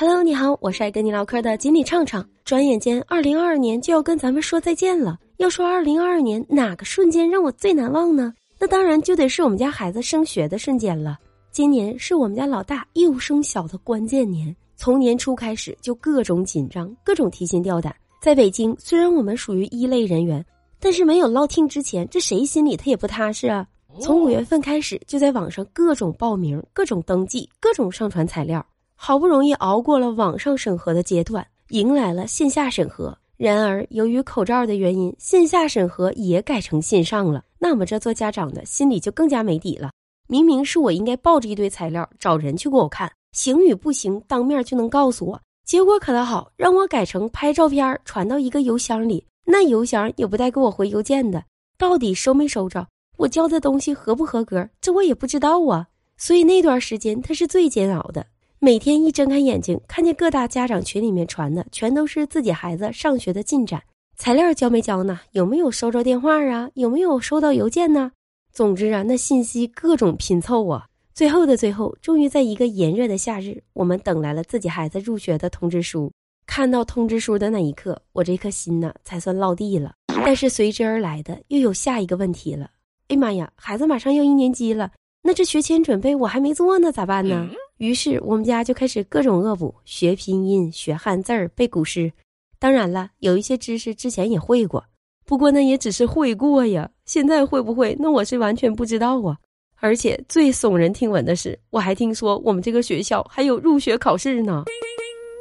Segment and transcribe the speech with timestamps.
[0.00, 2.26] Hello，你好，我是爱跟你唠嗑的锦鲤畅畅。
[2.42, 5.18] 转眼间，二零二二年就要跟咱们说再见了。
[5.36, 8.32] 要说二零二二年哪个瞬间让我最难忘呢？
[8.58, 11.18] 那当然就得是我们家孩子升学的瞬间了。
[11.52, 17.94] 今年是我们家老大又升小的关键年，从年初开始就各种紧张，各种提心吊胆。
[18.22, 20.42] 在北京，虽然我们属于一类人员，
[20.80, 23.66] 但是没有落听之前，这谁心里他也不踏实啊。
[24.00, 28.64] 从五月份开始，就在网上各种报名、各种登记、各种上传材料。
[29.02, 33.16] 好不容易熬过了网上审核的阶段，迎来了线下审核。
[33.38, 37.42] 然而，由于口罩的原因，线下审核也改成线上了。
[37.58, 39.90] 那么，这做家长的心里就更加没底了。
[40.28, 45.40] 明明是我应该抱着一堆材料找人去给我看，行与不行当面就能告诉我。
[45.64, 51.42] 结果可倒好，让我改成拍照片传到一个邮箱里，那邮箱也不带给我回邮件的。
[51.78, 52.86] 到底收没收着？
[53.16, 54.68] 我交的东西合不合格？
[54.78, 55.86] 这我也不知道啊。
[56.18, 58.26] 所以那段时间，他是最煎熬的。
[58.62, 63.82] 每天一睁开眼睛，看见各大家长群里面传的全都是自己孩子上学的进展，
[64.18, 65.18] 材料交没交呢？
[65.32, 66.68] 有没有收着电话啊？
[66.74, 68.12] 有没有收到邮件呢？
[68.52, 70.86] 总之啊，那信息各种拼凑啊。
[71.14, 76.12] 最后的最后，终于在一个炎热的夏日，我们等来了自己孩子入学的通知书。
[76.46, 79.94] 看到通知书的那一刻，我这颗心呢才算落地了。
[80.22, 82.70] 但是随之而来的又有下一个问题了。
[83.08, 84.92] 哎妈呀，孩子马上要一年级了，
[85.22, 87.48] 那这学前准备我还没做呢，咋办呢？
[87.80, 92.12] 于是我们家就开始各种恶补，学拼音、学汉字儿、背古诗。
[92.58, 94.84] 当然了，有一些知识之前也会过，
[95.24, 96.90] 不过那也只是会过呀。
[97.06, 97.96] 现在会不会？
[97.98, 99.38] 那我是完全不知道啊。
[99.76, 104.62] 而且最耸人听闻的是，我还听说我们这个学校还有入学考试呢，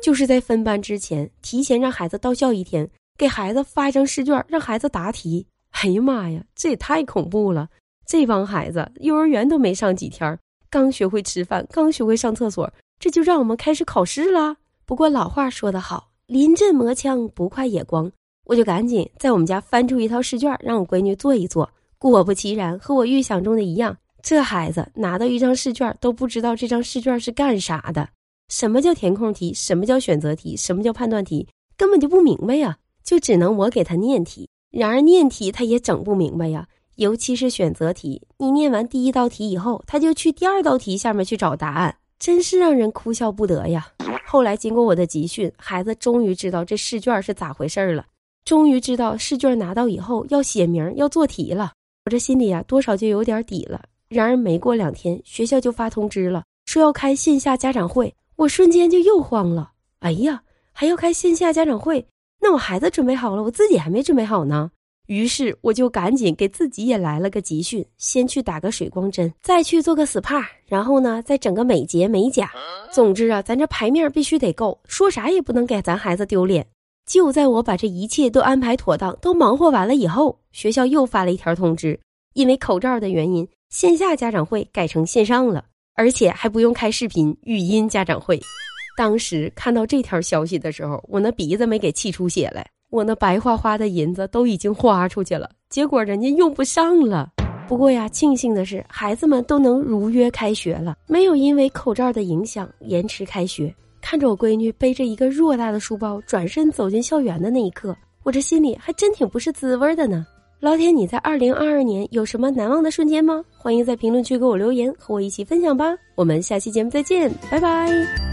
[0.00, 5.44] 就是在分班之前提前让孩子到校一天，给孩子发一张试卷，让孩子答题。
[5.70, 7.68] 哎呀妈呀，这也太恐怖了！
[8.06, 10.38] 这帮孩子幼儿园都没上几天。
[10.70, 14.56] 刚学会吃饭，刚学会上厕所，这就让我们开始考试了。
[14.86, 18.10] 不过老话说得好，临阵磨枪不快也光。
[18.46, 21.70] 我就赶紧在我们家翻出一套试卷，让我闺女做一做。
[21.98, 28.08] 果不其然，和我预想中的一样，这孩子拿到一张试卷都不知道这张试卷是干啥的。
[28.48, 29.52] 什么叫填空题？
[29.52, 30.56] 什么叫选择题？
[30.56, 31.48] 什么叫判断题？
[31.76, 34.48] 根本就不明白呀，就只能我给他念题。
[34.70, 36.68] 然而念题他也整不明白呀。
[37.00, 43.88] 尤其是选择题，你念完第一道题以后，他就去第二道题下面去找答案，真是让人哭笑不得呀。
[44.26, 48.04] 后来经过我的集训，孩子终于知道这试卷是咋回事了，
[48.44, 51.72] 终于知道试卷拿到以后要写名，要做题了。
[52.04, 53.80] 我这心里啊，多少就有点底了。
[54.10, 59.70] 然而没过两天，学校就发通知了，说要开线下家长会，我瞬间就又慌了。
[60.00, 62.06] 哎呀，还要开线下家长会，
[62.42, 64.70] 那我孩子准备好了，我自己还没准备好呢。
[65.10, 72.48] 于是我就赶紧给自己也来了个集训，先去打个水光针，再去做个 SPA，然后呢再整个美睫美甲。
[72.92, 76.64] 总之啊，咱这牌面必须得够，说啥也不能给咱孩子丢脸。
[77.06, 81.98] 就在我把这一切都安排妥当，都忙活完了以后，学校又发了一条通知，
[82.34, 85.64] 因为口罩的原因，线下家长会改成线上了，
[85.96, 88.40] 而且还不用开视频，语音家长会。
[88.96, 92.64] 当时看到这条消息的时候，我那鼻子没给气出血来。
[92.90, 97.30] 我那白花花的银子都已经花出去了，结果人家用不上了。
[97.68, 103.72] 不过呀，庆幸的是，孩子们都能如约开学了，没有因为口罩的影响延迟开学。
[104.00, 110.26] 看着我闺女背着一个偌大的书包转身走进校园的那一刻，我这心里还真挺不是滋味的呢。
[110.58, 113.42] 老铁，你在二零二二年有什么难忘的瞬间吗？
[113.56, 115.94] 欢迎在评论区给我留言，和我一起分享吧。
[116.16, 118.29] 我们下期节目再见，拜拜。